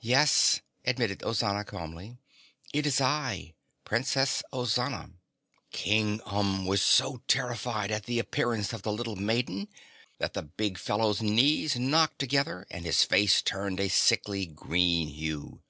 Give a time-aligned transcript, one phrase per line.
[0.00, 2.16] "Yes," admitted Ozana calmly,
[2.72, 3.52] "it is I,
[3.84, 5.10] Princess Ozana."
[5.70, 9.68] King Umb was so terrified at the appearance of the little maiden
[10.16, 15.60] that the big fellow's knees knocked together and his face turned a sickly, green hue.